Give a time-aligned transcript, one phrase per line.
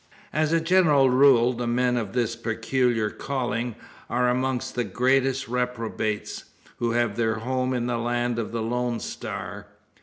[0.33, 3.75] As a general rule, the men of this peculiar calling
[4.09, 6.45] are amongst the greatest reprobates,
[6.77, 9.67] who have their home in the land of the "Lone Star."